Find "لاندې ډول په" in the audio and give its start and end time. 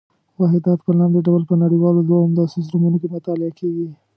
0.99-1.55